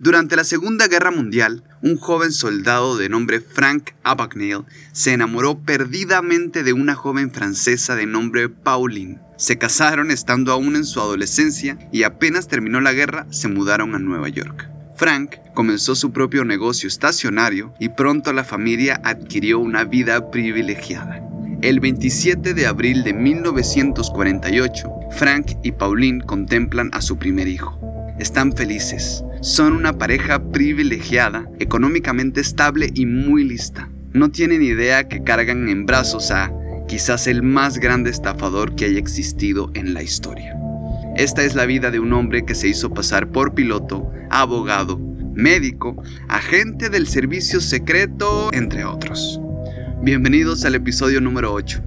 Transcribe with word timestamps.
Durante 0.00 0.36
la 0.36 0.44
Segunda 0.44 0.86
Guerra 0.86 1.10
Mundial, 1.10 1.64
un 1.82 1.96
joven 1.96 2.30
soldado 2.30 2.96
de 2.96 3.08
nombre 3.08 3.40
Frank 3.40 3.90
Abagnale 4.04 4.62
se 4.92 5.12
enamoró 5.12 5.58
perdidamente 5.58 6.62
de 6.62 6.72
una 6.72 6.94
joven 6.94 7.32
francesa 7.32 7.96
de 7.96 8.06
nombre 8.06 8.48
Pauline. 8.48 9.18
Se 9.38 9.58
casaron 9.58 10.12
estando 10.12 10.52
aún 10.52 10.76
en 10.76 10.84
su 10.84 11.00
adolescencia 11.00 11.76
y 11.90 12.04
apenas 12.04 12.46
terminó 12.46 12.80
la 12.80 12.92
guerra 12.92 13.26
se 13.30 13.48
mudaron 13.48 13.96
a 13.96 13.98
Nueva 13.98 14.28
York. 14.28 14.70
Frank 14.94 15.34
comenzó 15.52 15.96
su 15.96 16.12
propio 16.12 16.44
negocio 16.44 16.86
estacionario 16.86 17.74
y 17.80 17.88
pronto 17.88 18.32
la 18.32 18.44
familia 18.44 19.00
adquirió 19.02 19.58
una 19.58 19.82
vida 19.82 20.30
privilegiada. 20.30 21.28
El 21.60 21.80
27 21.80 22.54
de 22.54 22.66
abril 22.68 23.02
de 23.02 23.14
1948, 23.14 24.90
Frank 25.10 25.56
y 25.64 25.72
Pauline 25.72 26.24
contemplan 26.24 26.90
a 26.92 27.02
su 27.02 27.18
primer 27.18 27.48
hijo. 27.48 27.80
Están 28.20 28.52
felices, 28.52 29.24
son 29.40 29.72
una 29.72 29.98
pareja 29.98 30.50
privilegiada, 30.50 31.48
económicamente 31.58 32.40
estable 32.40 32.90
y 32.94 33.06
muy 33.06 33.44
lista. 33.44 33.90
No 34.12 34.30
tienen 34.30 34.62
idea 34.62 35.08
que 35.08 35.22
cargan 35.22 35.68
en 35.68 35.86
brazos 35.86 36.30
a 36.30 36.52
quizás 36.88 37.26
el 37.26 37.42
más 37.42 37.78
grande 37.78 38.10
estafador 38.10 38.74
que 38.74 38.86
haya 38.86 38.98
existido 38.98 39.70
en 39.74 39.94
la 39.94 40.02
historia. 40.02 40.56
Esta 41.16 41.44
es 41.44 41.54
la 41.54 41.66
vida 41.66 41.90
de 41.90 42.00
un 42.00 42.12
hombre 42.12 42.44
que 42.44 42.54
se 42.54 42.68
hizo 42.68 42.94
pasar 42.94 43.30
por 43.30 43.54
piloto, 43.54 44.10
abogado, 44.30 44.98
médico, 45.34 46.02
agente 46.28 46.88
del 46.88 47.06
servicio 47.06 47.60
secreto, 47.60 48.50
entre 48.52 48.84
otros. 48.84 49.40
Bienvenidos 50.02 50.64
al 50.64 50.74
episodio 50.74 51.20
número 51.20 51.52
8. 51.52 51.82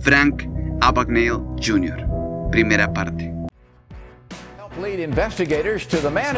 Frank 0.00 0.44
Abagnale 0.80 1.42
Jr. 1.60 2.06
Primera 2.50 2.92
parte. 2.92 3.35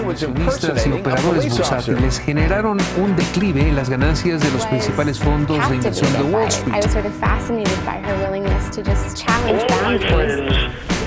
Accionistas 0.08 0.86
y 0.86 0.92
operadores 0.92 1.48
bursátiles 1.48 2.20
generaron 2.20 2.78
un 2.98 3.16
declive 3.16 3.62
en 3.62 3.76
las 3.76 3.90
ganancias 3.90 4.40
de 4.40 4.50
los 4.50 4.66
principales 4.66 5.18
fondos 5.18 5.68
de 5.68 5.76
inversión 5.76 6.12
de 6.12 6.22
Wall 6.22 6.48
Street. 6.48 6.74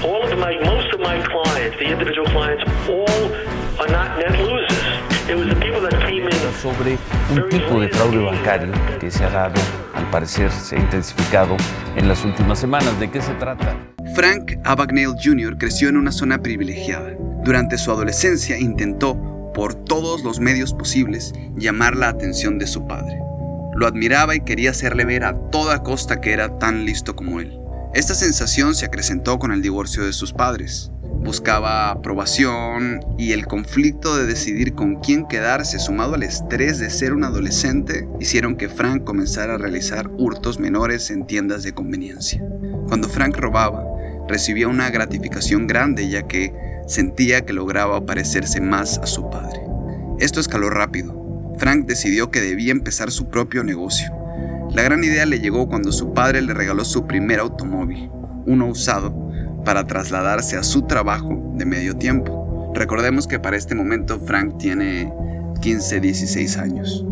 all 0.03 0.23
of 0.23 0.37
my, 0.37 0.57
most 0.65 0.93
of 0.93 0.99
my 0.99 1.21
clients, 1.21 1.77
the 1.77 1.85
individual 1.85 2.25
clients, 2.27 2.63
all 2.89 3.25
are 3.79 3.91
not 3.91 4.17
net 4.17 4.37
losers. 4.39 4.71
It 5.29 5.35
was 5.35 5.47
the 5.47 5.55
people 5.55 5.81
that 5.81 5.93
came 6.07 6.25
in. 6.25 6.31
Sobre 6.61 6.97
un 7.31 7.49
tipo 7.49 7.79
de 7.79 7.89
fraude 7.89 8.17
bancario 8.23 8.73
que 8.99 9.09
se 9.09 9.23
ha 9.23 9.29
dado, 9.29 9.59
al 9.93 10.09
parecer 10.09 10.51
se 10.51 10.75
ha 10.75 10.79
intensificado 10.79 11.55
en 11.95 12.07
las 12.07 12.23
últimas 12.25 12.59
semanas. 12.59 12.99
¿De 12.99 13.09
qué 13.09 13.21
se 13.21 13.33
trata? 13.35 13.75
Frank 14.15 14.53
Abagnale 14.63 15.15
Jr. 15.23 15.57
creció 15.57 15.89
en 15.89 15.97
una 15.97 16.11
zona 16.11 16.39
privilegiada. 16.39 17.15
Durante 17.43 17.77
su 17.77 17.91
adolescencia 17.91 18.57
intentó, 18.57 19.51
por 19.53 19.73
todos 19.73 20.23
los 20.23 20.39
medios 20.39 20.73
posibles, 20.73 21.33
llamar 21.55 21.95
la 21.95 22.09
atención 22.09 22.57
de 22.57 22.67
su 22.67 22.87
padre. 22.87 23.19
Lo 23.75 23.87
admiraba 23.87 24.35
y 24.35 24.41
quería 24.41 24.71
hacerle 24.71 25.05
ver 25.05 25.23
a 25.23 25.33
toda 25.49 25.83
costa 25.83 26.21
que 26.21 26.33
era 26.33 26.57
tan 26.59 26.85
listo 26.85 27.15
como 27.15 27.39
él. 27.39 27.57
Esta 27.93 28.13
sensación 28.13 28.75
se 28.75 28.85
acrecentó 28.85 29.39
con 29.39 29.51
el 29.51 29.61
divorcio 29.61 30.05
de 30.05 30.13
sus 30.13 30.33
padres. 30.33 30.91
Buscaba 31.23 31.91
aprobación 31.91 33.01
y 33.17 33.31
el 33.31 33.45
conflicto 33.45 34.17
de 34.17 34.25
decidir 34.25 34.73
con 34.73 34.95
quién 34.95 35.27
quedarse 35.27 35.77
sumado 35.77 36.15
al 36.15 36.23
estrés 36.23 36.79
de 36.79 36.89
ser 36.89 37.13
un 37.13 37.23
adolescente 37.23 38.07
hicieron 38.19 38.55
que 38.55 38.69
Frank 38.69 39.03
comenzara 39.03 39.55
a 39.55 39.57
realizar 39.57 40.09
hurtos 40.17 40.59
menores 40.59 41.11
en 41.11 41.27
tiendas 41.27 41.63
de 41.63 41.73
conveniencia. 41.73 42.43
Cuando 42.87 43.09
Frank 43.09 43.35
robaba, 43.37 43.85
recibía 44.27 44.67
una 44.67 44.89
gratificación 44.89 45.67
grande 45.67 46.09
ya 46.09 46.23
que 46.27 46.70
sentía 46.91 47.45
que 47.45 47.53
lograba 47.53 48.05
parecerse 48.05 48.59
más 48.59 48.97
a 48.97 49.07
su 49.07 49.29
padre. 49.29 49.61
Esto 50.19 50.39
escaló 50.39 50.69
rápido. 50.69 51.53
Frank 51.57 51.85
decidió 51.85 52.31
que 52.31 52.41
debía 52.41 52.71
empezar 52.71 53.11
su 53.11 53.29
propio 53.29 53.63
negocio. 53.63 54.11
La 54.73 54.83
gran 54.83 55.03
idea 55.03 55.25
le 55.25 55.39
llegó 55.39 55.67
cuando 55.67 55.91
su 55.91 56.13
padre 56.13 56.41
le 56.41 56.53
regaló 56.53 56.83
su 56.85 57.07
primer 57.07 57.39
automóvil, 57.39 58.09
uno 58.45 58.67
usado, 58.67 59.31
para 59.63 59.85
trasladarse 59.85 60.57
a 60.57 60.63
su 60.63 60.83
trabajo 60.83 61.53
de 61.55 61.65
medio 61.65 61.95
tiempo. 61.95 62.71
Recordemos 62.75 63.27
que 63.27 63.39
para 63.39 63.57
este 63.57 63.75
momento 63.75 64.19
Frank 64.19 64.57
tiene 64.57 65.13
15, 65.61 65.99
16 65.99 66.57
años. 66.57 67.05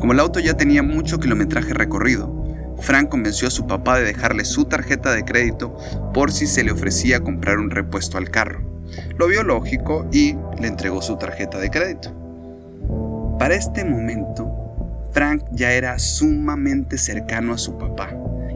Como 0.00 0.12
el 0.12 0.20
auto 0.20 0.38
ya 0.38 0.54
tenía 0.54 0.82
mucho 0.82 1.18
kilometraje 1.18 1.72
recorrido, 1.72 2.44
Frank 2.80 3.08
convenció 3.08 3.48
a 3.48 3.50
su 3.52 3.66
papá 3.66 3.98
de 3.98 4.04
dejarle 4.04 4.44
su 4.44 4.66
tarjeta 4.66 5.12
de 5.12 5.24
crédito 5.24 5.76
por 6.14 6.30
si 6.30 6.46
se 6.46 6.62
le 6.62 6.72
ofrecía 6.72 7.20
comprar 7.20 7.58
un 7.58 7.70
repuesto 7.70 8.18
al 8.18 8.30
carro. 8.30 8.77
Lo 9.16 9.26
vio 9.28 9.42
lógico 9.42 10.08
y 10.12 10.34
le 10.60 10.68
entregó 10.68 11.02
su 11.02 11.16
tarjeta 11.16 11.58
de 11.58 11.70
crédito. 11.70 12.14
Para 13.38 13.54
este 13.54 13.84
momento, 13.84 15.08
Frank 15.12 15.44
ya 15.52 15.72
era 15.72 15.98
sumamente 15.98 16.98
cercano 16.98 17.52
a 17.52 17.58
su 17.58 17.78
papá. 17.78 18.14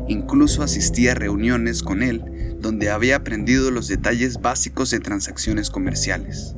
Incluso 0.09 0.63
asistía 0.63 1.13
a 1.13 1.15
reuniones 1.15 1.83
con 1.83 2.03
él 2.03 2.33
donde 2.63 2.91
había 2.91 3.17
aprendido 3.17 3.71
los 3.71 3.89
detalles 3.89 4.41
básicos 4.41 4.91
de 4.91 5.01
transacciones 5.01 5.69
comerciales. 5.69 6.55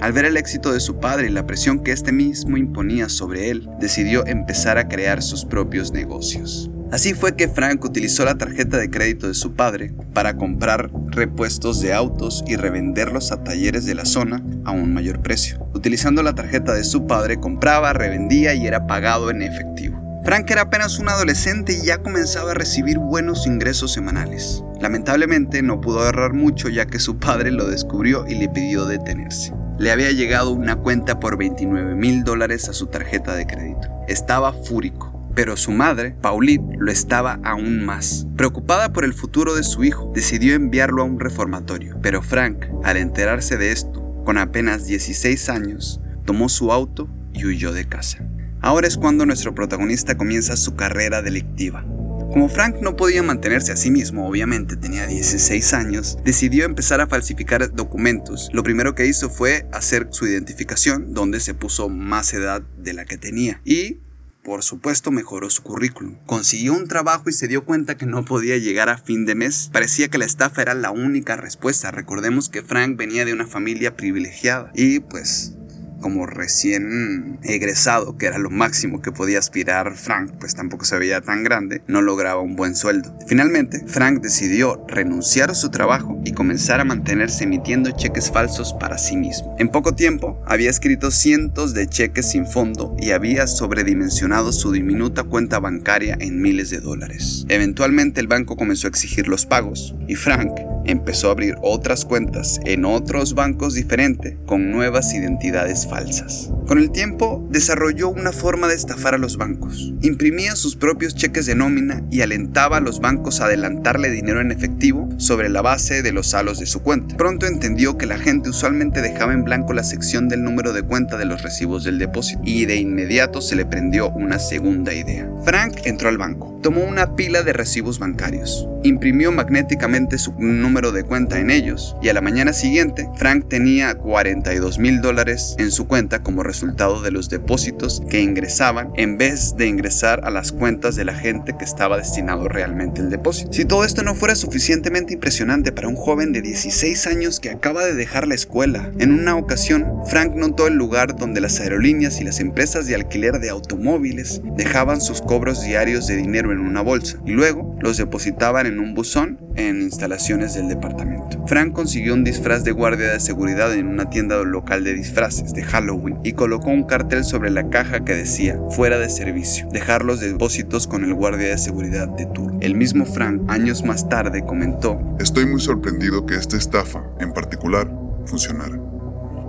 Al 0.00 0.12
ver 0.12 0.24
el 0.24 0.36
éxito 0.36 0.72
de 0.72 0.80
su 0.80 0.98
padre 0.98 1.28
y 1.28 1.30
la 1.30 1.46
presión 1.46 1.80
que 1.84 1.92
éste 1.92 2.10
mismo 2.10 2.56
imponía 2.56 3.08
sobre 3.08 3.50
él, 3.50 3.68
decidió 3.78 4.26
empezar 4.26 4.76
a 4.76 4.88
crear 4.88 5.22
sus 5.22 5.44
propios 5.44 5.92
negocios. 5.92 6.70
Así 6.92 7.14
fue 7.14 7.36
que 7.36 7.46
Frank 7.46 7.84
utilizó 7.84 8.24
la 8.24 8.36
tarjeta 8.36 8.76
de 8.76 8.90
crédito 8.90 9.28
de 9.28 9.34
su 9.34 9.54
padre 9.54 9.92
para 10.12 10.36
comprar 10.36 10.90
repuestos 11.06 11.80
de 11.80 11.94
autos 11.94 12.42
y 12.48 12.56
revenderlos 12.56 13.30
a 13.30 13.44
talleres 13.44 13.86
de 13.86 13.94
la 13.94 14.04
zona 14.04 14.42
a 14.64 14.72
un 14.72 14.92
mayor 14.92 15.22
precio. 15.22 15.64
Utilizando 15.72 16.24
la 16.24 16.34
tarjeta 16.34 16.74
de 16.74 16.82
su 16.82 17.06
padre 17.06 17.38
compraba, 17.38 17.92
revendía 17.92 18.54
y 18.54 18.66
era 18.66 18.88
pagado 18.88 19.30
en 19.30 19.42
efectivo. 19.42 20.00
Frank 20.24 20.50
era 20.50 20.62
apenas 20.62 20.98
un 20.98 21.08
adolescente 21.08 21.72
y 21.72 21.86
ya 21.86 22.02
comenzaba 22.02 22.50
a 22.50 22.54
recibir 22.54 22.98
buenos 22.98 23.46
ingresos 23.46 23.92
semanales. 23.92 24.64
Lamentablemente 24.80 25.62
no 25.62 25.80
pudo 25.80 26.00
ahorrar 26.00 26.32
mucho 26.32 26.68
ya 26.68 26.86
que 26.86 26.98
su 26.98 27.18
padre 27.18 27.52
lo 27.52 27.66
descubrió 27.68 28.26
y 28.26 28.34
le 28.34 28.48
pidió 28.48 28.84
detenerse. 28.86 29.54
Le 29.78 29.92
había 29.92 30.10
llegado 30.10 30.50
una 30.50 30.76
cuenta 30.76 31.20
por 31.20 31.38
29 31.38 31.94
mil 31.94 32.24
dólares 32.24 32.68
a 32.68 32.72
su 32.72 32.88
tarjeta 32.88 33.34
de 33.36 33.46
crédito. 33.46 33.88
Estaba 34.08 34.52
fúrico 34.52 35.09
pero 35.34 35.56
su 35.56 35.72
madre, 35.72 36.16
Pauline, 36.20 36.76
lo 36.78 36.90
estaba 36.90 37.40
aún 37.44 37.84
más. 37.84 38.26
Preocupada 38.36 38.92
por 38.92 39.04
el 39.04 39.14
futuro 39.14 39.54
de 39.54 39.62
su 39.62 39.84
hijo, 39.84 40.10
decidió 40.14 40.54
enviarlo 40.54 41.02
a 41.02 41.06
un 41.06 41.20
reformatorio. 41.20 41.98
Pero 42.02 42.22
Frank, 42.22 42.64
al 42.84 42.96
enterarse 42.96 43.56
de 43.56 43.72
esto, 43.72 44.22
con 44.24 44.38
apenas 44.38 44.86
16 44.86 45.48
años, 45.48 46.00
tomó 46.24 46.48
su 46.48 46.72
auto 46.72 47.08
y 47.32 47.44
huyó 47.44 47.72
de 47.72 47.86
casa. 47.86 48.26
Ahora 48.60 48.86
es 48.86 48.96
cuando 48.96 49.24
nuestro 49.24 49.54
protagonista 49.54 50.16
comienza 50.16 50.56
su 50.56 50.74
carrera 50.74 51.22
delictiva. 51.22 51.84
Como 52.30 52.48
Frank 52.48 52.76
no 52.80 52.94
podía 52.94 53.24
mantenerse 53.24 53.72
a 53.72 53.76
sí 53.76 53.90
mismo, 53.90 54.28
obviamente 54.28 54.76
tenía 54.76 55.06
16 55.06 55.72
años, 55.72 56.16
decidió 56.24 56.64
empezar 56.64 57.00
a 57.00 57.08
falsificar 57.08 57.74
documentos. 57.74 58.50
Lo 58.52 58.62
primero 58.62 58.94
que 58.94 59.06
hizo 59.06 59.30
fue 59.30 59.66
hacer 59.72 60.08
su 60.10 60.28
identificación, 60.28 61.12
donde 61.12 61.40
se 61.40 61.54
puso 61.54 61.88
más 61.88 62.32
edad 62.32 62.62
de 62.78 62.92
la 62.92 63.04
que 63.04 63.18
tenía. 63.18 63.60
Y 63.64 63.98
por 64.42 64.62
supuesto 64.62 65.10
mejoró 65.10 65.50
su 65.50 65.62
currículum. 65.62 66.16
Consiguió 66.26 66.72
un 66.72 66.88
trabajo 66.88 67.28
y 67.28 67.32
se 67.32 67.48
dio 67.48 67.64
cuenta 67.64 67.96
que 67.96 68.06
no 68.06 68.24
podía 68.24 68.56
llegar 68.58 68.88
a 68.88 68.98
fin 68.98 69.26
de 69.26 69.34
mes. 69.34 69.70
Parecía 69.72 70.08
que 70.08 70.18
la 70.18 70.24
estafa 70.24 70.62
era 70.62 70.74
la 70.74 70.90
única 70.90 71.36
respuesta. 71.36 71.90
Recordemos 71.90 72.48
que 72.48 72.62
Frank 72.62 72.96
venía 72.96 73.24
de 73.24 73.32
una 73.32 73.46
familia 73.46 73.96
privilegiada 73.96 74.70
y 74.74 75.00
pues 75.00 75.54
como 76.00 76.26
recién 76.26 77.38
egresado, 77.42 78.16
que 78.16 78.26
era 78.26 78.38
lo 78.38 78.50
máximo 78.50 79.02
que 79.02 79.12
podía 79.12 79.38
aspirar 79.38 79.94
Frank, 79.94 80.32
pues 80.38 80.54
tampoco 80.54 80.84
se 80.84 80.98
veía 80.98 81.20
tan 81.20 81.44
grande, 81.44 81.82
no 81.86 82.02
lograba 82.02 82.40
un 82.40 82.56
buen 82.56 82.74
sueldo. 82.74 83.16
Finalmente, 83.26 83.84
Frank 83.86 84.20
decidió 84.20 84.84
renunciar 84.88 85.50
a 85.50 85.54
su 85.54 85.70
trabajo 85.70 86.20
y 86.24 86.32
comenzar 86.32 86.80
a 86.80 86.84
mantenerse 86.84 87.44
emitiendo 87.44 87.90
cheques 87.90 88.30
falsos 88.30 88.74
para 88.74 88.98
sí 88.98 89.16
mismo. 89.16 89.54
En 89.58 89.68
poco 89.68 89.94
tiempo, 89.94 90.42
había 90.46 90.70
escrito 90.70 91.10
cientos 91.10 91.74
de 91.74 91.86
cheques 91.86 92.30
sin 92.30 92.46
fondo 92.46 92.96
y 92.98 93.10
había 93.10 93.46
sobredimensionado 93.46 94.52
su 94.52 94.72
diminuta 94.72 95.24
cuenta 95.24 95.58
bancaria 95.58 96.16
en 96.20 96.40
miles 96.40 96.70
de 96.70 96.80
dólares. 96.80 97.44
Eventualmente 97.48 98.20
el 98.20 98.26
banco 98.26 98.56
comenzó 98.56 98.86
a 98.86 98.90
exigir 98.90 99.28
los 99.28 99.46
pagos 99.46 99.94
y 100.06 100.14
Frank 100.14 100.52
empezó 100.84 101.28
a 101.28 101.32
abrir 101.32 101.56
otras 101.62 102.04
cuentas 102.04 102.60
en 102.64 102.84
otros 102.84 103.34
bancos 103.34 103.74
diferentes 103.74 104.36
con 104.46 104.70
nuevas 104.70 105.14
identidades 105.14 105.86
falsas. 105.86 106.50
Con 106.70 106.78
el 106.78 106.92
tiempo, 106.92 107.44
desarrolló 107.50 108.10
una 108.10 108.30
forma 108.30 108.68
de 108.68 108.76
estafar 108.76 109.12
a 109.16 109.18
los 109.18 109.36
bancos. 109.36 109.92
Imprimía 110.02 110.54
sus 110.54 110.76
propios 110.76 111.16
cheques 111.16 111.46
de 111.46 111.56
nómina 111.56 112.04
y 112.12 112.20
alentaba 112.20 112.76
a 112.76 112.80
los 112.80 113.00
bancos 113.00 113.40
a 113.40 113.46
adelantarle 113.46 114.08
dinero 114.08 114.40
en 114.40 114.52
efectivo 114.52 115.08
sobre 115.16 115.48
la 115.48 115.62
base 115.62 116.02
de 116.02 116.12
los 116.12 116.28
salos 116.28 116.60
de 116.60 116.66
su 116.66 116.80
cuenta. 116.80 117.16
Pronto 117.16 117.46
entendió 117.46 117.98
que 117.98 118.06
la 118.06 118.18
gente 118.18 118.50
usualmente 118.50 119.02
dejaba 119.02 119.32
en 119.32 119.42
blanco 119.42 119.72
la 119.72 119.82
sección 119.82 120.28
del 120.28 120.44
número 120.44 120.72
de 120.72 120.84
cuenta 120.84 121.16
de 121.18 121.24
los 121.24 121.42
recibos 121.42 121.82
del 121.82 121.98
depósito 121.98 122.40
y 122.44 122.66
de 122.66 122.76
inmediato 122.76 123.42
se 123.42 123.56
le 123.56 123.66
prendió 123.66 124.08
una 124.10 124.38
segunda 124.38 124.94
idea. 124.94 125.28
Frank 125.44 125.78
entró 125.86 126.08
al 126.08 126.18
banco, 126.18 126.56
tomó 126.62 126.84
una 126.84 127.16
pila 127.16 127.42
de 127.42 127.52
recibos 127.52 127.98
bancarios, 127.98 128.68
imprimió 128.84 129.32
magnéticamente 129.32 130.18
su 130.18 130.34
número 130.38 130.92
de 130.92 131.02
cuenta 131.02 131.40
en 131.40 131.50
ellos 131.50 131.96
y 132.00 132.10
a 132.10 132.14
la 132.14 132.20
mañana 132.20 132.52
siguiente 132.52 133.08
Frank 133.16 133.48
tenía 133.48 133.96
42 133.96 134.78
mil 134.78 135.00
dólares 135.00 135.56
en 135.58 135.72
su 135.72 135.88
cuenta 135.88 136.22
como 136.22 136.44
resultado 136.44 136.59
de 136.60 137.10
los 137.10 137.30
depósitos 137.30 138.02
que 138.10 138.20
ingresaban 138.20 138.90
en 138.96 139.16
vez 139.16 139.56
de 139.56 139.66
ingresar 139.66 140.20
a 140.24 140.30
las 140.30 140.52
cuentas 140.52 140.94
de 140.94 141.06
la 141.06 141.14
gente 141.14 141.56
que 141.58 141.64
estaba 141.64 141.96
destinado 141.96 142.48
realmente 142.48 143.00
el 143.00 143.08
depósito. 143.08 143.52
Si 143.52 143.64
todo 143.64 143.84
esto 143.84 144.02
no 144.02 144.14
fuera 144.14 144.34
suficientemente 144.34 145.14
impresionante 145.14 145.72
para 145.72 145.88
un 145.88 145.96
joven 145.96 146.32
de 146.32 146.42
16 146.42 147.06
años 147.06 147.40
que 147.40 147.48
acaba 147.48 147.84
de 147.84 147.94
dejar 147.94 148.28
la 148.28 148.34
escuela, 148.34 148.90
en 148.98 149.12
una 149.12 149.36
ocasión 149.36 149.86
Frank 150.06 150.34
notó 150.34 150.66
el 150.66 150.74
lugar 150.74 151.16
donde 151.16 151.40
las 151.40 151.60
aerolíneas 151.60 152.20
y 152.20 152.24
las 152.24 152.40
empresas 152.40 152.86
de 152.86 152.94
alquiler 152.94 153.40
de 153.40 153.48
automóviles 153.48 154.42
dejaban 154.56 155.00
sus 155.00 155.22
cobros 155.22 155.62
diarios 155.62 156.06
de 156.06 156.16
dinero 156.16 156.52
en 156.52 156.60
una 156.60 156.82
bolsa 156.82 157.18
y 157.24 157.30
luego 157.30 157.74
los 157.80 157.96
depositaban 157.96 158.66
en 158.66 158.80
un 158.80 158.94
buzón 158.94 159.38
en 159.56 159.80
instalaciones 159.80 160.54
del 160.54 160.68
departamento. 160.68 161.42
Frank 161.46 161.72
consiguió 161.72 162.14
un 162.14 162.24
disfraz 162.24 162.64
de 162.64 162.72
guardia 162.72 163.12
de 163.12 163.20
seguridad 163.20 163.72
en 163.74 163.86
una 163.86 164.10
tienda 164.10 164.36
local 164.42 164.84
de 164.84 164.94
disfraces 164.94 165.52
de 165.52 165.62
Halloween 165.62 166.18
y 166.22 166.32
colocó 166.32 166.49
un 166.58 166.84
cartel 166.84 167.24
sobre 167.24 167.50
la 167.50 167.68
caja 167.70 168.04
que 168.04 168.14
decía 168.14 168.58
fuera 168.70 168.98
de 168.98 169.08
servicio, 169.08 169.68
dejar 169.70 170.04
los 170.04 170.20
depósitos 170.20 170.86
con 170.86 171.04
el 171.04 171.14
guardia 171.14 171.48
de 171.48 171.58
seguridad 171.58 172.08
de 172.08 172.26
turno. 172.26 172.58
El 172.60 172.74
mismo 172.74 173.06
Frank 173.06 173.42
años 173.48 173.84
más 173.84 174.08
tarde 174.08 174.44
comentó, 174.44 175.00
Estoy 175.18 175.46
muy 175.46 175.60
sorprendido 175.60 176.26
que 176.26 176.34
esta 176.34 176.56
estafa, 176.56 177.04
en 177.20 177.32
particular, 177.32 177.90
funcionara. 178.26 178.80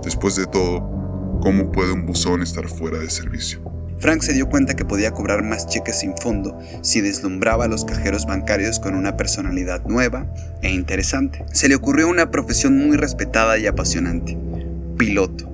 Después 0.04 0.36
de 0.36 0.46
todo, 0.46 1.40
¿cómo 1.42 1.72
puede 1.72 1.92
un 1.92 2.06
buzón 2.06 2.42
estar 2.42 2.68
fuera 2.68 2.98
de 2.98 3.10
servicio? 3.10 3.60
Frank 3.98 4.22
se 4.22 4.32
dio 4.32 4.48
cuenta 4.48 4.74
que 4.74 4.84
podía 4.84 5.12
cobrar 5.12 5.44
más 5.44 5.68
cheques 5.68 6.00
sin 6.00 6.16
fondo 6.16 6.58
si 6.80 7.00
deslumbraba 7.00 7.66
a 7.66 7.68
los 7.68 7.84
cajeros 7.84 8.26
bancarios 8.26 8.80
con 8.80 8.96
una 8.96 9.16
personalidad 9.16 9.84
nueva 9.86 10.26
e 10.60 10.72
interesante. 10.72 11.44
Se 11.52 11.68
le 11.68 11.76
ocurrió 11.76 12.08
una 12.08 12.32
profesión 12.32 12.76
muy 12.76 12.96
respetada 12.96 13.58
y 13.58 13.68
apasionante, 13.68 14.36
piloto. 14.98 15.51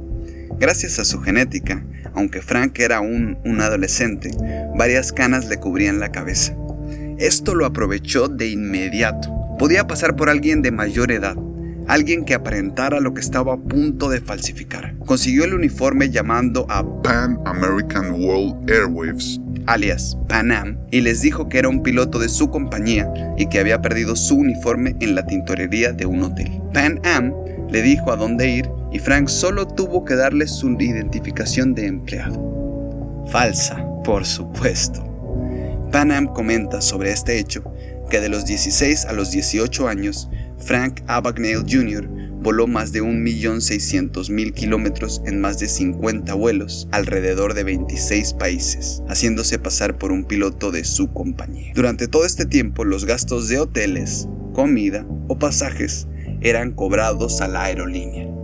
Gracias 0.60 0.98
a 0.98 1.04
su 1.04 1.20
genética, 1.20 1.84
aunque 2.14 2.42
Frank 2.42 2.78
era 2.80 2.96
aún 2.96 3.38
un 3.44 3.60
adolescente, 3.60 4.30
varias 4.76 5.12
canas 5.12 5.46
le 5.46 5.58
cubrían 5.58 6.00
la 6.00 6.10
cabeza. 6.10 6.56
Esto 7.18 7.54
lo 7.54 7.64
aprovechó 7.64 8.28
de 8.28 8.48
inmediato. 8.48 9.32
Podía 9.56 9.86
pasar 9.86 10.16
por 10.16 10.28
alguien 10.28 10.60
de 10.62 10.72
mayor 10.72 11.12
edad, 11.12 11.36
alguien 11.86 12.24
que 12.24 12.34
aparentara 12.34 12.98
lo 12.98 13.14
que 13.14 13.20
estaba 13.20 13.54
a 13.54 13.56
punto 13.56 14.08
de 14.08 14.20
falsificar. 14.20 14.96
Consiguió 15.06 15.44
el 15.44 15.54
uniforme 15.54 16.10
llamando 16.10 16.66
a 16.68 16.84
Pan 17.02 17.38
American 17.44 18.20
World 18.20 18.68
Airwaves, 18.68 19.40
alias 19.66 20.18
Pan 20.28 20.50
Am, 20.50 20.78
y 20.90 21.02
les 21.02 21.22
dijo 21.22 21.48
que 21.48 21.58
era 21.58 21.68
un 21.68 21.84
piloto 21.84 22.18
de 22.18 22.28
su 22.28 22.50
compañía 22.50 23.08
y 23.36 23.48
que 23.48 23.60
había 23.60 23.80
perdido 23.80 24.16
su 24.16 24.36
uniforme 24.36 24.96
en 25.00 25.14
la 25.14 25.24
tintorería 25.24 25.92
de 25.92 26.06
un 26.06 26.24
hotel. 26.24 26.60
Pan 26.74 27.00
Am 27.04 27.32
le 27.70 27.82
dijo 27.82 28.10
a 28.10 28.16
dónde 28.16 28.48
ir 28.48 28.77
y 28.92 28.98
Frank 28.98 29.28
solo 29.28 29.66
tuvo 29.66 30.04
que 30.04 30.14
darle 30.14 30.46
su 30.46 30.70
identificación 30.70 31.74
de 31.74 31.86
empleado. 31.86 33.24
Falsa, 33.30 33.84
por 34.04 34.24
supuesto. 34.24 35.04
Pan 35.92 36.12
Am 36.12 36.26
comenta 36.26 36.80
sobre 36.80 37.12
este 37.12 37.38
hecho 37.38 37.62
que 38.10 38.20
de 38.20 38.28
los 38.28 38.46
16 38.46 39.06
a 39.06 39.12
los 39.12 39.30
18 39.30 39.88
años, 39.88 40.30
Frank 40.58 41.00
Abagnale 41.06 41.64
Jr. 41.68 42.08
voló 42.40 42.66
más 42.66 42.92
de 42.92 43.02
1.600.000 43.02 44.52
kilómetros 44.54 45.22
en 45.26 45.40
más 45.40 45.58
de 45.58 45.68
50 45.68 46.32
vuelos 46.34 46.88
alrededor 46.90 47.54
de 47.54 47.64
26 47.64 48.34
países, 48.34 49.02
haciéndose 49.08 49.58
pasar 49.58 49.98
por 49.98 50.12
un 50.12 50.24
piloto 50.24 50.70
de 50.70 50.84
su 50.84 51.12
compañía. 51.12 51.72
Durante 51.74 52.08
todo 52.08 52.24
este 52.24 52.46
tiempo, 52.46 52.84
los 52.84 53.04
gastos 53.04 53.48
de 53.48 53.60
hoteles, 53.60 54.26
comida 54.54 55.06
o 55.28 55.38
pasajes 55.38 56.06
eran 56.40 56.72
cobrados 56.72 57.40
a 57.40 57.48
la 57.48 57.64
aerolínea. 57.64 58.37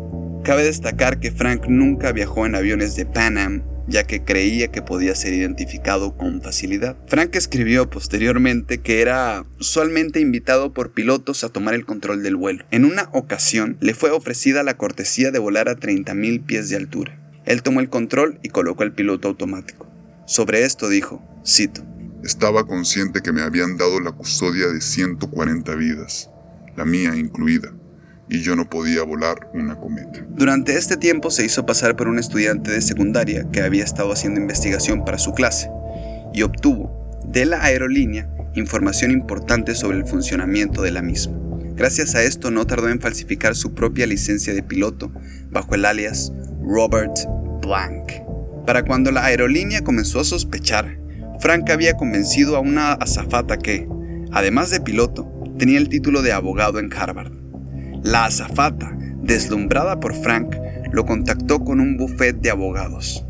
Cabe 0.45 0.63
destacar 0.63 1.21
que 1.21 1.33
Frank 1.33 1.69
nunca 1.69 2.13
viajó 2.13 2.45
en 2.45 2.55
aviones 2.55 2.97
de 2.97 3.07
Pan 3.07 3.39
Am 3.39 3.63
ya 3.87 4.05
que 4.05 4.25
creía 4.25 4.69
que 4.69 4.83
podía 4.83 5.15
ser 5.15 5.33
identificado 5.33 6.17
con 6.17 6.43
facilidad. 6.43 6.97
Frank 7.07 7.35
escribió 7.35 7.89
posteriormente 7.89 8.79
que 8.79 9.01
era 9.01 9.47
usualmente 9.59 10.21
invitado 10.21 10.73
por 10.73 10.93
pilotos 10.93 11.45
a 11.45 11.49
tomar 11.49 11.75
el 11.75 11.87
control 11.87 12.23
del 12.23 12.37
vuelo. 12.37 12.65
En 12.71 12.85
una 12.85 13.09
ocasión 13.13 13.77
le 13.81 13.95
fue 13.95 14.11
ofrecida 14.11 14.63
la 14.63 14.77
cortesía 14.77 15.31
de 15.31 15.39
volar 15.39 15.69
a 15.69 15.77
30.000 15.77 16.45
pies 16.45 16.69
de 16.69 16.77
altura. 16.77 17.19
Él 17.47 17.63
tomó 17.63 17.81
el 17.81 17.89
control 17.91 18.39
y 18.43 18.49
colocó 18.51 18.85
el 18.85 18.93
piloto 18.93 19.29
automático. 19.29 19.91
Sobre 20.27 20.65
esto 20.65 20.89
dijo, 20.89 21.23
cito, 21.47 21.83
Estaba 22.23 22.67
consciente 22.67 23.21
que 23.21 23.33
me 23.33 23.43
habían 23.43 23.77
dado 23.77 24.01
la 24.01 24.13
custodia 24.13 24.69
de 24.69 24.81
140 24.81 25.75
vidas, 25.75 26.31
la 26.75 26.87
mía 26.87 27.15
incluida 27.17 27.75
y 28.29 28.41
yo 28.41 28.57
no 28.57 28.69
podía 28.69 29.03
volar 29.03 29.49
una 29.53 29.77
cometa. 29.77 30.25
Durante 30.29 30.77
este 30.77 30.97
tiempo 30.97 31.31
se 31.31 31.45
hizo 31.45 31.67
pasar 31.67 31.97
por 31.97 32.09
un 32.09 32.19
estudiante 32.19 32.71
de 32.71 32.81
secundaria 32.81 33.47
que 33.53 33.63
había 33.63 33.85
estado 33.85 34.13
haciendo 34.13 34.41
investigación 34.41 35.05
para 35.05 35.19
su 35.19 35.33
clase 35.33 35.71
y 36.33 36.43
obtuvo 36.43 37.23
de 37.27 37.47
la 37.47 37.63
aerolínea 37.63 38.29
información 38.55 39.11
importante 39.11 39.75
sobre 39.75 39.99
el 39.99 40.07
funcionamiento 40.07 40.83
de 40.83 40.93
la 40.93 41.03
misma. 41.03 41.39
Gracias 41.75 42.15
a 42.15 42.23
esto 42.23 42.51
no 42.51 42.67
tardó 42.67 42.89
en 42.89 43.01
falsificar 43.01 43.57
su 43.57 43.75
propia 43.75 44.07
licencia 44.07 44.55
de 44.55 44.63
piloto 44.63 45.13
bajo 45.51 45.75
el 45.75 45.85
alias 45.85 46.33
Robert 46.63 47.17
Blank. 47.63 48.13
Para 48.65 48.85
cuando 48.85 49.11
la 49.11 49.25
aerolínea 49.25 49.83
comenzó 49.83 50.21
a 50.21 50.25
sospechar, 50.25 50.99
Frank 51.41 51.69
había 51.71 51.95
convencido 51.95 52.57
a 52.57 52.61
una 52.61 52.93
azafata 52.93 53.59
que, 53.59 53.89
además 54.33 54.71
de 54.71 54.81
piloto, 54.81 55.31
tenía 55.59 55.79
el 55.79 55.89
título 55.89 56.23
de 56.23 56.33
abogado 56.33 56.79
en 56.79 56.93
Harvard. 56.93 57.44
La 58.05 58.27
azafata, 58.27 58.93
deslumbrada 59.23 59.99
por 59.99 60.15
Frank, 60.15 60.55
lo 60.93 61.07
contactó 61.07 61.65
con 61.65 61.81
un 61.81 61.97
buffet 61.97 62.37
de 62.37 62.51
abogados. 62.51 63.25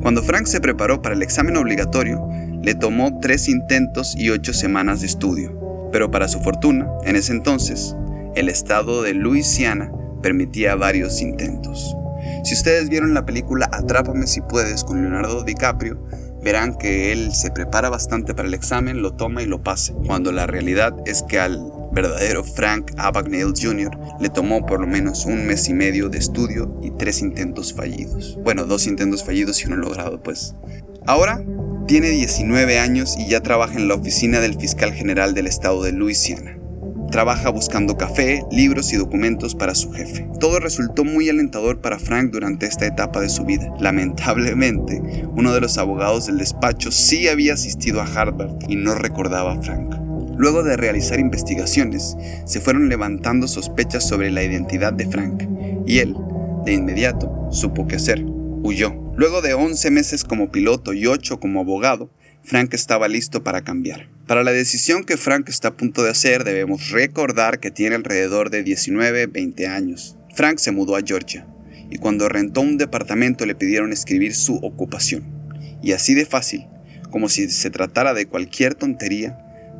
Cuando 0.00 0.22
Frank 0.22 0.46
se 0.46 0.60
preparó 0.60 1.02
para 1.02 1.16
el 1.16 1.22
examen 1.24 1.56
obligatorio, 1.56 2.24
le 2.62 2.76
tomó 2.76 3.18
tres 3.18 3.48
intentos 3.48 4.14
y 4.16 4.30
ocho 4.30 4.52
semanas 4.52 5.00
de 5.00 5.08
estudio, 5.08 5.90
pero 5.90 6.12
para 6.12 6.28
su 6.28 6.38
fortuna, 6.38 6.86
en 7.06 7.16
ese 7.16 7.32
entonces, 7.32 7.96
el 8.36 8.48
estado 8.48 9.02
de 9.02 9.14
Luisiana 9.14 9.90
permitía 10.22 10.76
varios 10.76 11.20
intentos. 11.20 11.96
Si 12.44 12.54
ustedes 12.54 12.88
vieron 12.88 13.14
la 13.14 13.26
película 13.26 13.68
Atrápame 13.72 14.28
si 14.28 14.42
puedes 14.42 14.84
con 14.84 15.02
Leonardo 15.02 15.42
DiCaprio, 15.42 16.00
verán 16.40 16.78
que 16.78 17.10
él 17.10 17.34
se 17.34 17.50
prepara 17.50 17.88
bastante 17.88 18.32
para 18.32 18.46
el 18.46 18.54
examen, 18.54 19.02
lo 19.02 19.14
toma 19.14 19.42
y 19.42 19.46
lo 19.46 19.64
pasa, 19.64 19.92
cuando 20.06 20.30
la 20.30 20.46
realidad 20.46 20.94
es 21.04 21.24
que 21.24 21.40
al 21.40 21.77
verdadero 22.02 22.44
Frank 22.44 22.92
Abagnale 22.96 23.52
Jr. 23.60 23.90
le 24.20 24.28
tomó 24.28 24.64
por 24.64 24.80
lo 24.80 24.86
menos 24.86 25.26
un 25.26 25.46
mes 25.46 25.68
y 25.68 25.74
medio 25.74 26.08
de 26.08 26.18
estudio 26.18 26.78
y 26.80 26.92
tres 26.92 27.20
intentos 27.22 27.74
fallidos. 27.74 28.38
Bueno, 28.44 28.66
dos 28.66 28.86
intentos 28.86 29.24
fallidos 29.24 29.60
y 29.62 29.66
uno 29.66 29.76
logrado, 29.76 30.22
pues. 30.22 30.54
Ahora 31.06 31.42
tiene 31.88 32.10
19 32.10 32.78
años 32.78 33.16
y 33.18 33.28
ya 33.28 33.40
trabaja 33.40 33.74
en 33.74 33.88
la 33.88 33.94
oficina 33.94 34.38
del 34.38 34.54
fiscal 34.54 34.92
general 34.92 35.34
del 35.34 35.48
estado 35.48 35.82
de 35.82 35.90
Luisiana. 35.90 36.56
Trabaja 37.10 37.48
buscando 37.48 37.96
café, 37.96 38.44
libros 38.52 38.92
y 38.92 38.96
documentos 38.96 39.56
para 39.56 39.74
su 39.74 39.90
jefe. 39.90 40.28
Todo 40.38 40.60
resultó 40.60 41.04
muy 41.04 41.28
alentador 41.28 41.80
para 41.80 41.98
Frank 41.98 42.30
durante 42.30 42.66
esta 42.66 42.86
etapa 42.86 43.20
de 43.20 43.30
su 43.30 43.44
vida. 43.44 43.74
Lamentablemente, 43.80 45.02
uno 45.34 45.52
de 45.52 45.60
los 45.60 45.78
abogados 45.78 46.26
del 46.26 46.38
despacho 46.38 46.92
sí 46.92 47.26
había 47.26 47.54
asistido 47.54 48.00
a 48.00 48.04
Harvard 48.04 48.56
y 48.68 48.76
no 48.76 48.94
recordaba 48.94 49.54
a 49.54 49.62
Frank. 49.62 49.97
Luego 50.38 50.62
de 50.62 50.76
realizar 50.76 51.18
investigaciones, 51.18 52.16
se 52.46 52.60
fueron 52.60 52.88
levantando 52.88 53.48
sospechas 53.48 54.06
sobre 54.06 54.30
la 54.30 54.44
identidad 54.44 54.92
de 54.92 55.08
Frank, 55.08 55.42
y 55.84 55.98
él, 55.98 56.14
de 56.64 56.74
inmediato, 56.74 57.48
supo 57.50 57.88
qué 57.88 57.96
hacer. 57.96 58.24
Huyó. 58.62 58.94
Luego 59.16 59.42
de 59.42 59.54
11 59.54 59.90
meses 59.90 60.22
como 60.22 60.52
piloto 60.52 60.92
y 60.92 61.06
8 61.06 61.40
como 61.40 61.60
abogado, 61.60 62.08
Frank 62.44 62.72
estaba 62.72 63.08
listo 63.08 63.42
para 63.42 63.62
cambiar. 63.62 64.08
Para 64.28 64.44
la 64.44 64.52
decisión 64.52 65.02
que 65.02 65.16
Frank 65.16 65.48
está 65.48 65.68
a 65.68 65.76
punto 65.76 66.04
de 66.04 66.10
hacer, 66.10 66.44
debemos 66.44 66.90
recordar 66.90 67.58
que 67.58 67.72
tiene 67.72 67.96
alrededor 67.96 68.50
de 68.50 68.64
19-20 68.64 69.66
años. 69.66 70.16
Frank 70.36 70.58
se 70.58 70.70
mudó 70.70 70.94
a 70.94 71.02
Georgia, 71.04 71.48
y 71.90 71.98
cuando 71.98 72.28
rentó 72.28 72.60
un 72.60 72.78
departamento 72.78 73.44
le 73.44 73.56
pidieron 73.56 73.92
escribir 73.92 74.36
su 74.36 74.54
ocupación. 74.58 75.24
Y 75.82 75.92
así 75.92 76.14
de 76.14 76.26
fácil, 76.26 76.66
como 77.10 77.28
si 77.28 77.48
se 77.50 77.70
tratara 77.70 78.14
de 78.14 78.26
cualquier 78.26 78.76
tontería, 78.76 79.36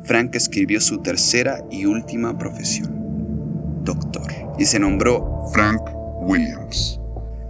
Frank 0.09 0.33
escribió 0.33 0.81
su 0.81 1.03
tercera 1.03 1.63
y 1.69 1.85
última 1.85 2.35
profesión, 2.35 3.83
doctor, 3.83 4.23
y 4.57 4.65
se 4.65 4.79
nombró 4.79 5.45
Frank 5.53 5.81
Williams. 6.21 6.99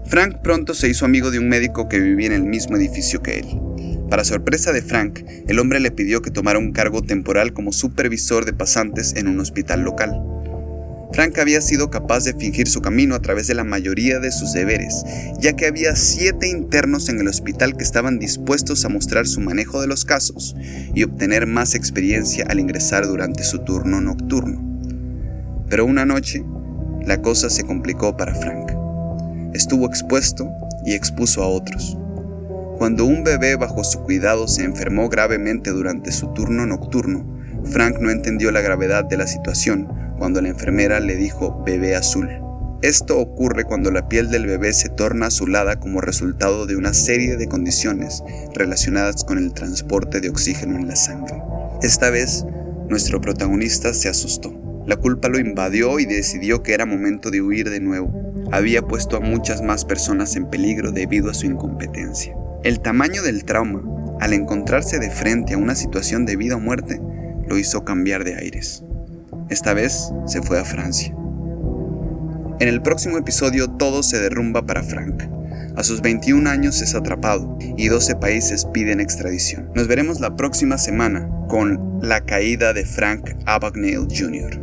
Frank 0.04 0.42
pronto 0.44 0.74
se 0.74 0.90
hizo 0.90 1.06
amigo 1.06 1.32
de 1.32 1.40
un 1.40 1.48
médico 1.48 1.88
que 1.88 2.02
vivía 2.02 2.28
en 2.28 2.34
el 2.34 2.44
mismo 2.44 2.76
edificio 2.76 3.24
que 3.24 3.40
él. 3.40 3.48
Para 4.10 4.26
sorpresa 4.26 4.74
de 4.74 4.82
Frank, 4.82 5.22
el 5.48 5.58
hombre 5.58 5.80
le 5.80 5.90
pidió 5.90 6.22
que 6.22 6.32
tomara 6.32 6.60
un 6.60 6.74
cargo 6.74 7.02
temporal 7.02 7.54
como 7.54 7.72
supervisor 7.72 8.44
de 8.44 8.52
pasantes 8.52 9.16
en 9.16 9.30
un 9.30 9.40
hospital 9.40 9.84
local. 9.84 10.22
Frank 11.12 11.40
había 11.40 11.60
sido 11.62 11.90
capaz 11.90 12.24
de 12.24 12.34
fingir 12.34 12.68
su 12.68 12.82
camino 12.82 13.16
a 13.16 13.20
través 13.20 13.48
de 13.48 13.56
la 13.56 13.64
mayoría 13.64 14.20
de 14.20 14.32
sus 14.32 14.54
deberes, 14.54 15.04
ya 15.40 15.54
que 15.54 15.66
había 15.66 15.96
siete 15.96 16.48
internos 16.48 17.10
en 17.10 17.20
el 17.20 17.28
hospital 17.28 17.76
que 17.76 17.84
estaban 17.84 18.20
dispuestos 18.20 18.86
a 18.86 18.90
mostrar 18.90 19.26
su 19.28 19.42
manejo 19.42 19.82
de 19.82 19.88
los 19.88 20.06
casos 20.06 20.56
y 20.94 21.04
obtener 21.04 21.48
más 21.48 21.74
experiencia 21.74 22.46
al 22.48 22.60
ingresar 22.60 23.08
durante 23.08 23.44
su 23.44 23.60
turno 23.60 24.02
nocturno. 24.02 24.64
Pero 25.68 25.86
una 25.86 26.06
noche, 26.06 26.44
la 27.06 27.22
cosa 27.22 27.50
se 27.50 27.64
complicó 27.64 28.16
para 28.16 28.36
Frank. 28.36 28.72
Estuvo 29.54 29.88
expuesto 29.88 30.48
y 30.86 30.94
expuso 30.94 31.42
a 31.42 31.48
otros. 31.48 31.98
Cuando 32.78 33.06
un 33.06 33.24
bebé 33.24 33.56
bajo 33.56 33.84
su 33.84 34.00
cuidado 34.04 34.48
se 34.48 34.64
enfermó 34.64 35.10
gravemente 35.10 35.72
durante 35.72 36.12
su 36.12 36.34
turno 36.34 36.66
nocturno, 36.66 37.39
Frank 37.66 37.98
no 38.00 38.10
entendió 38.10 38.52
la 38.52 38.62
gravedad 38.62 39.06
de 39.06 39.18
la 39.18 39.28
situación 39.28 39.88
cuando 40.18 40.42
la 40.42 40.50
enfermera 40.50 41.00
le 41.00 41.16
dijo 41.16 41.64
bebé 41.66 41.96
azul. 41.96 42.30
Esto 42.82 43.20
ocurre 43.20 43.66
cuando 43.66 43.92
la 43.92 44.08
piel 44.08 44.30
del 44.30 44.46
bebé 44.46 44.72
se 44.72 44.88
torna 44.88 45.28
azulada 45.28 45.80
como 45.80 46.00
resultado 46.00 46.66
de 46.66 46.78
una 46.78 46.94
serie 46.94 47.36
de 47.36 47.48
condiciones 47.48 48.24
relacionadas 48.56 49.26
con 49.26 49.38
el 49.38 49.54
transporte 49.54 50.22
de 50.22 50.30
oxígeno 50.30 50.78
en 50.78 50.88
la 50.88 50.96
sangre. 50.96 51.42
Esta 51.82 52.10
vez, 52.10 52.46
nuestro 52.88 53.20
protagonista 53.20 53.94
se 53.94 54.08
asustó. 54.08 54.54
La 54.88 54.96
culpa 54.96 55.28
lo 55.28 55.40
invadió 55.40 56.00
y 56.00 56.06
decidió 56.06 56.64
que 56.64 56.74
era 56.74 56.86
momento 56.86 57.32
de 57.32 57.42
huir 57.42 57.70
de 57.70 57.82
nuevo. 57.82 58.12
Había 58.52 58.82
puesto 58.82 59.18
a 59.18 59.20
muchas 59.20 59.62
más 59.62 59.84
personas 59.84 60.36
en 60.38 60.50
peligro 60.50 60.92
debido 60.92 61.30
a 61.30 61.34
su 61.34 61.46
incompetencia. 61.46 62.34
El 62.64 62.80
tamaño 62.80 63.22
del 63.22 63.44
trauma, 63.44 63.84
al 64.20 64.34
encontrarse 64.34 65.00
de 65.00 65.12
frente 65.12 65.54
a 65.54 65.58
una 65.58 65.76
situación 65.76 66.26
de 66.26 66.38
vida 66.38 66.56
o 66.56 66.60
muerte, 66.60 67.00
lo 67.50 67.58
hizo 67.58 67.84
cambiar 67.84 68.24
de 68.24 68.36
aires. 68.36 68.84
Esta 69.50 69.74
vez 69.74 70.12
se 70.28 70.42
fue 70.42 70.60
a 70.60 70.66
Francia. 70.66 71.14
En 72.60 72.68
el 72.68 72.82
próximo 72.82 73.18
episodio 73.18 73.70
todo 73.70 74.04
se 74.04 74.20
derrumba 74.20 74.66
para 74.66 74.84
Frank. 74.84 75.24
A 75.76 75.84
sus 75.84 76.02
21 76.02 76.50
años 76.50 76.82
es 76.82 76.94
atrapado 76.94 77.58
y 77.78 77.88
12 77.88 78.16
países 78.16 78.66
piden 78.66 79.00
extradición. 79.00 79.72
Nos 79.76 79.88
veremos 79.88 80.20
la 80.20 80.36
próxima 80.36 80.78
semana 80.78 81.30
con 81.48 82.00
La 82.02 82.26
caída 82.26 82.74
de 82.74 82.86
Frank 82.86 83.32
Abagnale 83.46 84.08
Jr. 84.16 84.60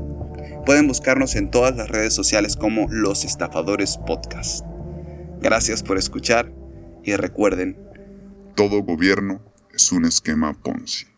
Pueden 0.64 0.86
buscarnos 0.86 1.36
en 1.36 1.50
todas 1.50 1.74
las 1.76 1.88
redes 1.88 2.12
sociales 2.12 2.56
como 2.56 2.86
Los 2.90 3.24
Estafadores 3.24 3.98
Podcast. 4.06 4.64
Gracias 5.40 5.82
por 5.82 5.96
escuchar 5.96 6.52
y 7.02 7.14
recuerden, 7.16 7.78
todo 8.54 8.82
gobierno 8.82 9.40
es 9.74 9.92
un 9.92 10.04
esquema 10.04 10.52
Ponzi. 10.52 11.15